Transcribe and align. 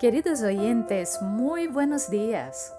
Queridos 0.00 0.40
oyentes, 0.40 1.20
muy 1.20 1.66
buenos 1.66 2.08
días. 2.08 2.72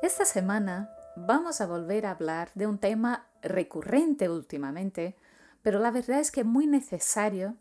Esta 0.00 0.24
semana 0.24 0.90
vamos 1.14 1.60
a 1.60 1.66
volver 1.66 2.06
a 2.06 2.12
hablar 2.12 2.50
de 2.54 2.66
un 2.66 2.78
tema 2.78 3.26
recurrente 3.42 4.30
últimamente, 4.30 5.16
pero 5.60 5.78
la 5.80 5.90
verdad 5.90 6.18
es 6.18 6.30
que 6.30 6.42
muy 6.42 6.66
necesario, 6.66 7.56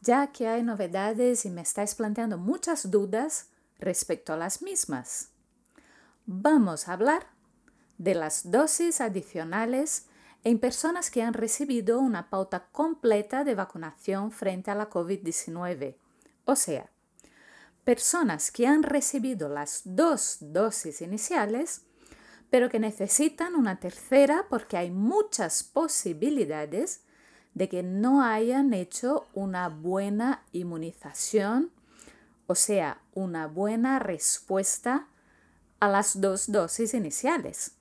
ya 0.00 0.28
que 0.28 0.46
hay 0.46 0.62
novedades 0.62 1.44
y 1.44 1.50
me 1.50 1.62
estáis 1.62 1.96
planteando 1.96 2.38
muchas 2.38 2.92
dudas 2.92 3.48
respecto 3.80 4.32
a 4.32 4.36
las 4.36 4.62
mismas. 4.62 5.30
Vamos 6.24 6.86
a 6.86 6.92
hablar 6.92 7.26
de 7.98 8.14
las 8.14 8.52
dosis 8.52 9.00
adicionales 9.00 10.06
en 10.44 10.60
personas 10.60 11.10
que 11.10 11.24
han 11.24 11.34
recibido 11.34 11.98
una 11.98 12.30
pauta 12.30 12.68
completa 12.70 13.42
de 13.42 13.56
vacunación 13.56 14.30
frente 14.30 14.70
a 14.70 14.76
la 14.76 14.88
COVID-19, 14.88 15.96
o 16.44 16.54
sea, 16.54 16.88
personas 17.90 18.52
que 18.52 18.68
han 18.68 18.84
recibido 18.84 19.48
las 19.48 19.82
dos 19.84 20.36
dosis 20.38 21.00
iniciales, 21.00 21.82
pero 22.48 22.68
que 22.68 22.78
necesitan 22.78 23.56
una 23.56 23.80
tercera 23.80 24.46
porque 24.48 24.76
hay 24.76 24.92
muchas 24.92 25.64
posibilidades 25.64 27.02
de 27.52 27.68
que 27.68 27.82
no 27.82 28.22
hayan 28.22 28.74
hecho 28.74 29.26
una 29.34 29.68
buena 29.68 30.44
inmunización, 30.52 31.72
o 32.46 32.54
sea, 32.54 33.02
una 33.12 33.48
buena 33.48 33.98
respuesta 33.98 35.08
a 35.80 35.88
las 35.88 36.20
dos 36.20 36.52
dosis 36.52 36.94
iniciales. 36.94 37.72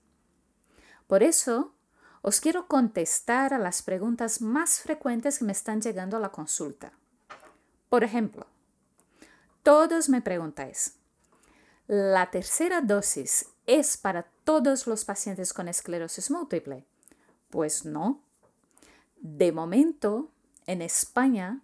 Por 1.05 1.21
eso, 1.21 1.75
os 2.23 2.41
quiero 2.41 2.67
contestar 2.67 3.53
a 3.53 3.59
las 3.59 3.83
preguntas 3.83 4.41
más 4.41 4.79
frecuentes 4.79 5.37
que 5.37 5.45
me 5.45 5.51
están 5.51 5.81
llegando 5.81 6.17
a 6.17 6.19
la 6.19 6.31
consulta. 6.31 6.93
Por 7.89 8.03
ejemplo, 8.03 8.47
todos 9.69 10.09
me 10.09 10.19
preguntáis, 10.19 10.95
¿la 11.85 12.31
tercera 12.31 12.81
dosis 12.81 13.45
es 13.67 13.97
para 13.97 14.23
todos 14.43 14.87
los 14.87 15.05
pacientes 15.05 15.53
con 15.53 15.67
esclerosis 15.67 16.31
múltiple? 16.31 16.87
Pues 17.51 17.85
no. 17.85 18.19
De 19.17 19.51
momento, 19.51 20.31
en 20.65 20.81
España, 20.81 21.61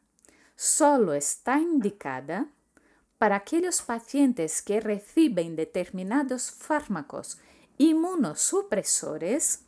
solo 0.55 1.15
está 1.15 1.57
indicada 1.57 2.45
para 3.17 3.37
aquellos 3.37 3.81
pacientes 3.81 4.61
que 4.61 4.79
reciben 4.79 5.55
determinados 5.55 6.51
fármacos 6.51 7.39
inmunosupresores, 7.79 9.61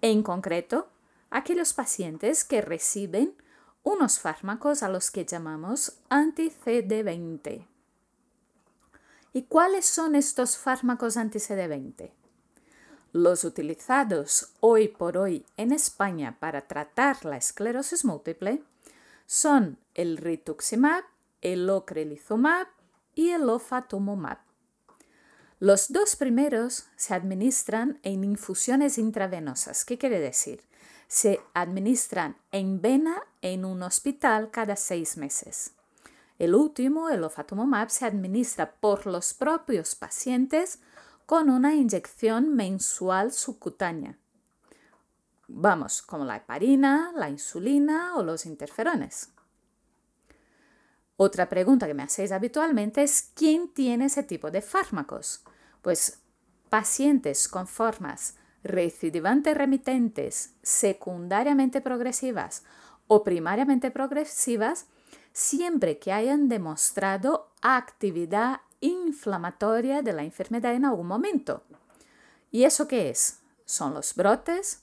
en 0.00 0.22
concreto, 0.22 0.90
aquellos 1.28 1.72
pacientes 1.72 2.44
que 2.44 2.60
reciben 2.60 3.34
unos 3.82 4.18
fármacos 4.20 4.82
a 4.82 4.88
los 4.88 5.10
que 5.10 5.24
llamamos 5.24 5.98
anti-CD20. 6.08 7.66
¿Y 9.32 9.42
cuáles 9.42 9.86
son 9.86 10.14
estos 10.14 10.56
fármacos 10.56 11.16
anti-CD20? 11.16 12.10
Los 13.12 13.44
utilizados 13.44 14.52
hoy 14.60 14.88
por 14.88 15.18
hoy 15.18 15.44
en 15.56 15.72
España 15.72 16.38
para 16.38 16.66
tratar 16.66 17.24
la 17.24 17.36
esclerosis 17.36 18.04
múltiple 18.04 18.62
son 19.26 19.78
el 19.94 20.16
rituximab, 20.16 21.04
el 21.42 21.68
ocrelizumab 21.68 22.68
y 23.14 23.30
el 23.30 23.48
ofatumumab. 23.48 24.38
Los 25.60 25.92
dos 25.92 26.16
primeros 26.16 26.86
se 26.96 27.14
administran 27.14 28.00
en 28.02 28.24
infusiones 28.24 28.98
intravenosas. 28.98 29.84
¿Qué 29.84 29.96
quiere 29.96 30.18
decir? 30.18 30.62
Se 31.12 31.42
administran 31.52 32.38
en 32.52 32.80
vena 32.80 33.22
en 33.42 33.66
un 33.66 33.82
hospital 33.82 34.50
cada 34.50 34.76
seis 34.76 35.18
meses. 35.18 35.72
El 36.38 36.54
último, 36.54 37.10
el 37.10 37.22
ofatumumab, 37.22 37.90
se 37.90 38.06
administra 38.06 38.76
por 38.76 39.04
los 39.06 39.34
propios 39.34 39.94
pacientes 39.94 40.80
con 41.26 41.50
una 41.50 41.74
inyección 41.74 42.54
mensual 42.56 43.30
subcutánea. 43.30 44.16
Vamos, 45.48 46.00
como 46.00 46.24
la 46.24 46.36
heparina, 46.36 47.12
la 47.14 47.28
insulina 47.28 48.16
o 48.16 48.22
los 48.22 48.46
interferones. 48.46 49.28
Otra 51.18 51.50
pregunta 51.50 51.86
que 51.86 51.92
me 51.92 52.04
hacéis 52.04 52.32
habitualmente 52.32 53.02
es 53.02 53.32
¿quién 53.34 53.68
tiene 53.68 54.06
ese 54.06 54.22
tipo 54.22 54.50
de 54.50 54.62
fármacos? 54.62 55.44
Pues 55.82 56.22
pacientes 56.70 57.48
con 57.48 57.66
formas 57.66 58.36
recidivantes 58.64 59.56
remitentes 59.56 60.54
secundariamente 60.62 61.80
progresivas 61.80 62.64
o 63.08 63.24
primariamente 63.24 63.90
progresivas 63.90 64.86
siempre 65.32 65.98
que 65.98 66.12
hayan 66.12 66.48
demostrado 66.48 67.50
actividad 67.60 68.60
inflamatoria 68.80 70.02
de 70.02 70.12
la 70.12 70.24
enfermedad 70.24 70.74
en 70.74 70.84
algún 70.84 71.06
momento. 71.06 71.62
¿Y 72.50 72.64
eso 72.64 72.88
qué 72.88 73.10
es? 73.10 73.40
Son 73.64 73.94
los 73.94 74.14
brotes, 74.14 74.82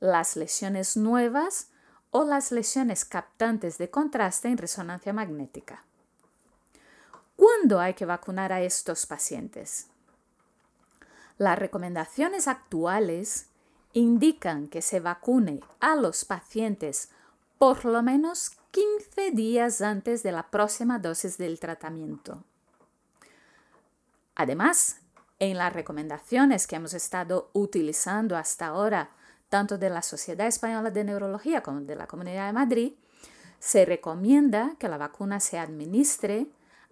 las 0.00 0.36
lesiones 0.36 0.96
nuevas 0.96 1.70
o 2.10 2.24
las 2.24 2.52
lesiones 2.52 3.04
captantes 3.04 3.78
de 3.78 3.90
contraste 3.90 4.48
en 4.48 4.58
resonancia 4.58 5.12
magnética. 5.12 5.84
¿Cuándo 7.36 7.80
hay 7.80 7.94
que 7.94 8.06
vacunar 8.06 8.52
a 8.52 8.62
estos 8.62 9.06
pacientes? 9.06 9.88
Las 11.38 11.58
recomendaciones 11.58 12.48
actuales 12.48 13.46
indican 13.92 14.66
que 14.66 14.82
se 14.82 15.00
vacune 15.00 15.60
a 15.80 15.94
los 15.94 16.24
pacientes 16.24 17.10
por 17.58 17.84
lo 17.84 18.02
menos 18.02 18.52
15 18.72 19.30
días 19.30 19.80
antes 19.80 20.22
de 20.22 20.32
la 20.32 20.50
próxima 20.50 20.98
dosis 20.98 21.38
del 21.38 21.58
tratamiento. 21.58 22.44
Además, 24.34 25.00
en 25.38 25.56
las 25.56 25.72
recomendaciones 25.72 26.66
que 26.66 26.76
hemos 26.76 26.94
estado 26.94 27.50
utilizando 27.52 28.36
hasta 28.36 28.66
ahora, 28.66 29.10
tanto 29.48 29.78
de 29.78 29.90
la 29.90 30.02
Sociedad 30.02 30.46
Española 30.46 30.90
de 30.90 31.04
Neurología 31.04 31.62
como 31.62 31.80
de 31.80 31.96
la 31.96 32.06
Comunidad 32.06 32.46
de 32.46 32.52
Madrid, 32.52 32.92
se 33.60 33.84
recomienda 33.84 34.74
que 34.78 34.88
la 34.88 34.98
vacuna 34.98 35.40
se 35.40 35.58
administre 35.58 36.48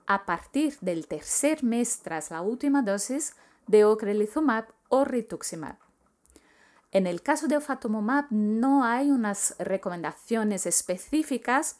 a 0.06 0.24
partir 0.24 0.76
del 0.80 1.06
tercer 1.06 1.64
mes 1.64 2.00
tras 2.00 2.30
la 2.30 2.42
última 2.42 2.82
dosis 2.82 3.34
de 3.66 3.84
ocrelizumab 3.84 4.66
o 4.88 5.04
rituximab. 5.04 5.76
En 6.92 7.06
el 7.06 7.22
caso 7.22 7.48
de 7.48 7.56
ofatumumab 7.56 8.26
no 8.30 8.84
hay 8.84 9.10
unas 9.10 9.54
recomendaciones 9.58 10.66
específicas. 10.66 11.76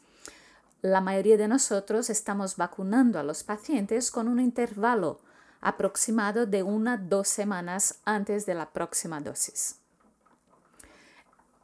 La 0.81 1.01
mayoría 1.01 1.37
de 1.37 1.47
nosotros 1.47 2.09
estamos 2.09 2.55
vacunando 2.57 3.19
a 3.19 3.23
los 3.23 3.43
pacientes 3.43 4.11
con 4.11 4.27
un 4.27 4.39
intervalo 4.39 5.19
aproximado 5.59 6.45
de 6.45 6.61
una 6.61 6.97
dos 6.97 7.27
semanas 7.27 7.99
antes 8.05 8.45
de 8.45 8.53
la 8.53 8.71
próxima 8.71 9.19
dosis. 9.19 9.79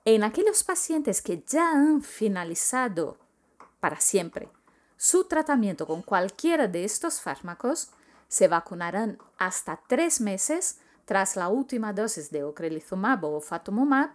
En 0.06 0.24
aquellos 0.24 0.64
pacientes 0.64 1.22
que 1.22 1.44
ya 1.48 1.72
han 1.72 2.02
finalizado 2.02 3.18
para 3.80 4.00
siempre 4.00 4.50
su 4.98 5.26
tratamiento 5.26 5.86
con 5.86 6.02
cualquiera 6.02 6.68
de 6.68 6.86
estos 6.86 7.22
fármacos, 7.22 7.92
se 8.34 8.48
vacunarán 8.48 9.20
hasta 9.38 9.80
tres 9.88 10.20
meses 10.20 10.80
tras 11.06 11.36
la 11.36 11.50
última 11.50 11.94
dosis 11.94 12.32
de 12.32 12.44
ocrelizumab 12.44 13.24
o 13.26 13.40
fatumumab 13.40 14.10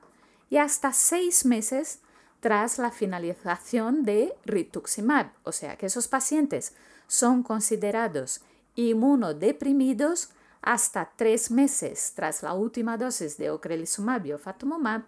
y 0.50 0.56
hasta 0.56 0.92
seis 0.92 1.46
meses 1.46 2.00
tras 2.40 2.78
la 2.78 2.90
finalización 2.90 4.02
de 4.02 4.34
rituximab, 4.44 5.30
o 5.44 5.52
sea 5.52 5.76
que 5.76 5.86
esos 5.86 6.08
pacientes 6.08 6.74
son 7.06 7.44
considerados 7.44 8.40
inmunodeprimidos 8.74 10.30
hasta 10.62 11.12
tres 11.14 11.52
meses 11.52 12.12
tras 12.16 12.42
la 12.42 12.54
última 12.54 12.96
dosis 12.96 13.38
de 13.38 13.50
ocrelizumab 13.50 14.34
o 14.34 14.38
fatumumab 14.38 15.02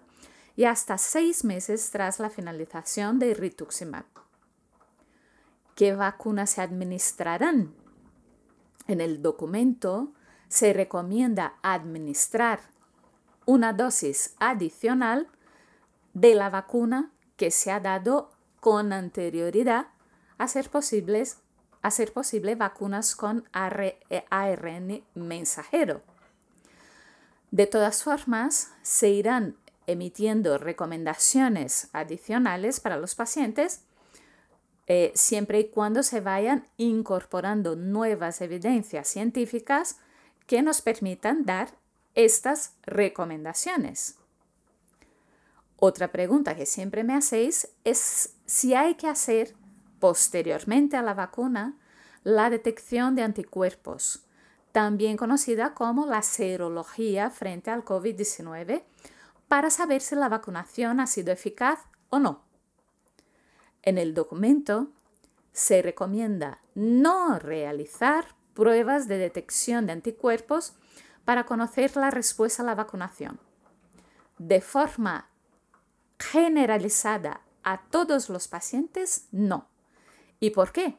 y 0.54 0.66
hasta 0.66 0.98
seis 0.98 1.42
meses 1.42 1.90
tras 1.90 2.20
la 2.20 2.30
finalización 2.30 3.18
de 3.18 3.34
rituximab. 3.34 4.04
¿Qué 5.74 5.96
vacunas 5.96 6.50
se 6.50 6.62
administrarán? 6.62 7.79
En 8.90 9.00
el 9.00 9.22
documento 9.22 10.12
se 10.48 10.72
recomienda 10.72 11.54
administrar 11.62 12.58
una 13.46 13.72
dosis 13.72 14.34
adicional 14.40 15.28
de 16.12 16.34
la 16.34 16.50
vacuna 16.50 17.12
que 17.36 17.52
se 17.52 17.70
ha 17.70 17.78
dado 17.78 18.32
con 18.58 18.92
anterioridad 18.92 19.86
a 20.38 20.48
ser 20.48 20.70
posibles 20.70 21.38
a 21.82 21.92
ser 21.92 22.12
posible 22.12 22.56
vacunas 22.56 23.14
con 23.14 23.48
ARN 23.52 25.04
mensajero. 25.14 26.02
De 27.52 27.68
todas 27.68 28.02
formas, 28.02 28.72
se 28.82 29.08
irán 29.10 29.56
emitiendo 29.86 30.58
recomendaciones 30.58 31.90
adicionales 31.92 32.80
para 32.80 32.96
los 32.96 33.14
pacientes 33.14 33.84
eh, 34.92 35.12
siempre 35.14 35.60
y 35.60 35.68
cuando 35.68 36.02
se 36.02 36.20
vayan 36.20 36.66
incorporando 36.76 37.76
nuevas 37.76 38.40
evidencias 38.40 39.06
científicas 39.06 39.98
que 40.48 40.62
nos 40.62 40.82
permitan 40.82 41.44
dar 41.44 41.68
estas 42.16 42.74
recomendaciones. 42.82 44.16
Otra 45.76 46.10
pregunta 46.10 46.56
que 46.56 46.66
siempre 46.66 47.04
me 47.04 47.14
hacéis 47.14 47.68
es 47.84 48.34
si 48.46 48.74
hay 48.74 48.96
que 48.96 49.06
hacer 49.06 49.54
posteriormente 50.00 50.96
a 50.96 51.02
la 51.02 51.14
vacuna 51.14 51.78
la 52.24 52.50
detección 52.50 53.14
de 53.14 53.22
anticuerpos, 53.22 54.24
también 54.72 55.16
conocida 55.16 55.72
como 55.72 56.04
la 56.04 56.22
serología 56.22 57.30
frente 57.30 57.70
al 57.70 57.84
COVID-19, 57.84 58.82
para 59.46 59.70
saber 59.70 60.00
si 60.00 60.16
la 60.16 60.28
vacunación 60.28 60.98
ha 60.98 61.06
sido 61.06 61.32
eficaz 61.32 61.78
o 62.08 62.18
no. 62.18 62.49
En 63.82 63.98
el 63.98 64.14
documento 64.14 64.88
se 65.52 65.82
recomienda 65.82 66.60
no 66.74 67.38
realizar 67.38 68.34
pruebas 68.54 69.08
de 69.08 69.18
detección 69.18 69.86
de 69.86 69.92
anticuerpos 69.92 70.74
para 71.24 71.44
conocer 71.44 71.96
la 71.96 72.10
respuesta 72.10 72.62
a 72.62 72.66
la 72.66 72.74
vacunación. 72.74 73.40
De 74.38 74.60
forma 74.60 75.28
generalizada 76.18 77.42
a 77.62 77.82
todos 77.88 78.28
los 78.28 78.48
pacientes, 78.48 79.28
no. 79.32 79.66
¿Y 80.40 80.50
por 80.50 80.72
qué? 80.72 80.98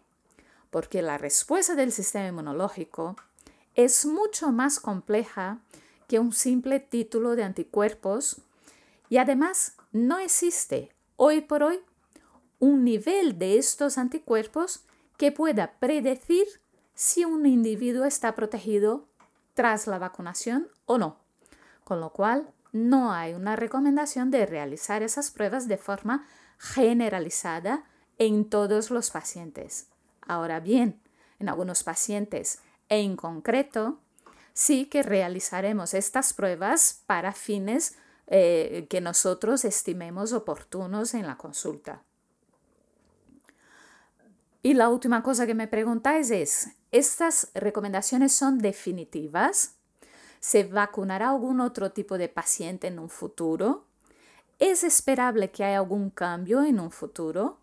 Porque 0.70 1.02
la 1.02 1.18
respuesta 1.18 1.76
del 1.76 1.92
sistema 1.92 2.28
inmunológico 2.28 3.16
es 3.76 4.06
mucho 4.06 4.52
más 4.52 4.80
compleja 4.80 5.60
que 6.08 6.20
un 6.20 6.34
simple 6.34 6.80
título 6.80 7.36
de 7.36 7.44
anticuerpos 7.44 8.42
y 9.10 9.18
además 9.18 9.76
no 9.92 10.20
existe 10.20 10.94
hoy 11.16 11.42
por 11.42 11.64
hoy 11.64 11.82
un 12.62 12.84
nivel 12.84 13.40
de 13.40 13.58
estos 13.58 13.98
anticuerpos 13.98 14.86
que 15.18 15.32
pueda 15.32 15.80
predecir 15.80 16.46
si 16.94 17.26
un 17.26 17.48
individuo 17.48 18.06
está 18.06 18.36
protegido 18.36 19.08
tras 19.56 19.88
la 19.88 19.98
vacunación 19.98 20.70
o 20.86 21.00
no. 21.00 21.18
Con 21.84 22.00
lo 22.00 22.12
cual, 22.14 22.54
no 22.72 23.12
hay 23.12 23.34
una 23.34 23.56
recomendación 23.56 24.30
de 24.30 24.46
realizar 24.46 25.02
esas 25.02 25.32
pruebas 25.32 25.68
de 25.68 25.78
forma 25.78 26.28
generalizada 26.60 27.84
en 28.20 28.48
todos 28.48 28.92
los 28.92 29.10
pacientes. 29.10 29.88
Ahora 30.22 30.60
bien, 30.60 31.02
en 31.40 31.50
algunos 31.50 31.84
pacientes 31.84 32.60
en 32.90 33.16
concreto, 33.16 34.00
sí 34.54 34.86
que 34.86 35.02
realizaremos 35.02 35.96
estas 35.96 36.34
pruebas 36.34 37.02
para 37.08 37.34
fines 37.34 37.98
eh, 38.28 38.86
que 38.88 39.02
nosotros 39.02 39.66
estimemos 39.66 40.32
oportunos 40.32 41.16
en 41.16 41.26
la 41.26 41.38
consulta. 41.38 42.04
Y 44.64 44.76
la 44.76 44.90
última 44.90 45.24
cosa 45.24 45.48
que 45.48 45.56
me 45.56 45.68
preguntáis 45.68 46.30
es, 46.30 46.70
¿estas 46.92 47.50
recomendaciones 47.56 48.32
son 48.32 48.60
definitivas? 48.60 49.76
¿Se 50.40 50.64
vacunará 50.64 51.30
algún 51.30 51.60
otro 51.60 51.92
tipo 51.92 52.18
de 52.18 52.30
paciente 52.30 52.88
en 52.88 53.00
un 53.00 53.10
futuro? 53.10 53.86
¿Es 54.60 54.84
esperable 54.84 55.50
que 55.50 55.64
haya 55.64 55.78
algún 55.78 56.12
cambio 56.12 56.64
en 56.64 56.80
un 56.80 56.92
futuro? 56.92 57.58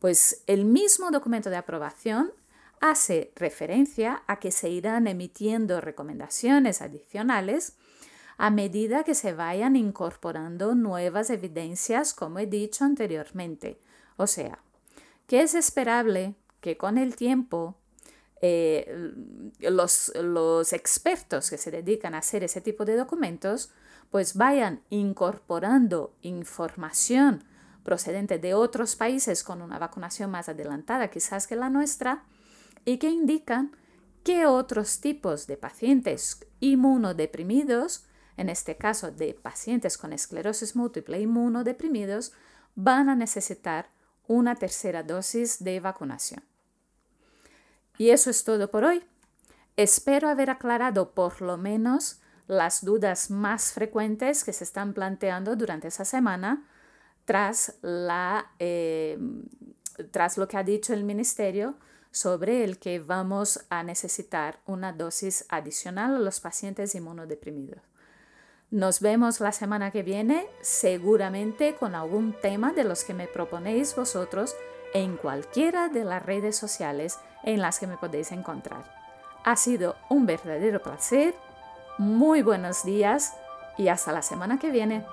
Pues 0.00 0.42
el 0.46 0.64
mismo 0.64 1.10
documento 1.10 1.50
de 1.50 1.56
aprobación 1.56 2.32
hace 2.80 3.32
referencia 3.36 4.22
a 4.26 4.38
que 4.40 4.50
se 4.50 4.68
irán 4.70 5.06
emitiendo 5.06 5.80
recomendaciones 5.80 6.82
adicionales 6.82 7.76
a 8.36 8.50
medida 8.50 9.02
que 9.02 9.14
se 9.14 9.32
vayan 9.32 9.74
incorporando 9.74 10.76
nuevas 10.76 11.30
evidencias, 11.30 12.14
como 12.14 12.38
he 12.38 12.46
dicho 12.46 12.84
anteriormente. 12.84 13.80
O 14.16 14.28
sea, 14.28 14.60
que 15.28 15.42
es 15.42 15.54
esperable 15.54 16.34
que 16.60 16.76
con 16.76 16.98
el 16.98 17.14
tiempo 17.14 17.76
eh, 18.40 19.12
los, 19.60 20.12
los 20.16 20.72
expertos 20.72 21.50
que 21.50 21.58
se 21.58 21.70
dedican 21.70 22.16
a 22.16 22.18
hacer 22.18 22.42
ese 22.42 22.60
tipo 22.60 22.84
de 22.84 22.96
documentos 22.96 23.70
pues 24.10 24.34
vayan 24.34 24.80
incorporando 24.90 26.16
información 26.22 27.44
procedente 27.84 28.38
de 28.38 28.54
otros 28.54 28.96
países 28.96 29.44
con 29.44 29.62
una 29.62 29.78
vacunación 29.78 30.30
más 30.30 30.48
adelantada 30.48 31.08
quizás 31.08 31.46
que 31.46 31.56
la 31.56 31.70
nuestra 31.70 32.24
y 32.84 32.98
que 32.98 33.10
indican 33.10 33.76
qué 34.24 34.46
otros 34.46 35.00
tipos 35.00 35.46
de 35.46 35.56
pacientes 35.56 36.40
inmunodeprimidos, 36.60 38.06
en 38.36 38.48
este 38.48 38.76
caso 38.76 39.10
de 39.10 39.34
pacientes 39.34 39.98
con 39.98 40.12
esclerosis 40.12 40.76
múltiple 40.76 41.20
inmunodeprimidos, 41.20 42.32
van 42.74 43.08
a 43.08 43.14
necesitar 43.14 43.90
una 44.28 44.54
tercera 44.54 45.02
dosis 45.02 45.64
de 45.64 45.80
vacunación. 45.80 46.44
Y 47.96 48.10
eso 48.10 48.30
es 48.30 48.44
todo 48.44 48.70
por 48.70 48.84
hoy. 48.84 49.02
Espero 49.76 50.28
haber 50.28 50.50
aclarado 50.50 51.10
por 51.10 51.42
lo 51.42 51.56
menos 51.56 52.20
las 52.46 52.84
dudas 52.84 53.30
más 53.30 53.72
frecuentes 53.72 54.44
que 54.44 54.52
se 54.52 54.64
están 54.64 54.94
planteando 54.94 55.56
durante 55.56 55.88
esa 55.88 56.04
semana 56.04 56.64
tras, 57.24 57.74
la, 57.82 58.52
eh, 58.58 59.18
tras 60.10 60.38
lo 60.38 60.48
que 60.48 60.56
ha 60.56 60.62
dicho 60.62 60.94
el 60.94 61.04
Ministerio 61.04 61.74
sobre 62.10 62.64
el 62.64 62.78
que 62.78 63.00
vamos 63.00 63.66
a 63.68 63.82
necesitar 63.82 64.60
una 64.66 64.92
dosis 64.92 65.44
adicional 65.48 66.16
a 66.16 66.18
los 66.18 66.40
pacientes 66.40 66.94
inmunodeprimidos. 66.94 67.82
Nos 68.70 69.00
vemos 69.00 69.40
la 69.40 69.52
semana 69.52 69.90
que 69.90 70.02
viene, 70.02 70.46
seguramente 70.60 71.74
con 71.74 71.94
algún 71.94 72.34
tema 72.34 72.74
de 72.74 72.84
los 72.84 73.02
que 73.02 73.14
me 73.14 73.26
proponéis 73.26 73.96
vosotros 73.96 74.54
en 74.92 75.16
cualquiera 75.16 75.88
de 75.88 76.04
las 76.04 76.22
redes 76.22 76.56
sociales 76.56 77.18
en 77.44 77.62
las 77.62 77.78
que 77.78 77.86
me 77.86 77.96
podéis 77.96 78.30
encontrar. 78.30 78.84
Ha 79.42 79.56
sido 79.56 79.96
un 80.10 80.26
verdadero 80.26 80.82
placer, 80.82 81.34
muy 81.96 82.42
buenos 82.42 82.84
días 82.84 83.32
y 83.78 83.88
hasta 83.88 84.12
la 84.12 84.20
semana 84.20 84.58
que 84.58 84.70
viene. 84.70 85.06